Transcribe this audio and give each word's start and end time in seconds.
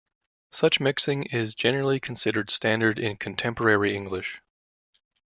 Such 0.51 0.79
mixing 0.79 1.25
is 1.25 1.53
generally 1.53 1.99
considered 1.99 2.49
standard 2.49 2.97
in 2.97 3.17
contemporary 3.17 3.95
English. 3.95 4.41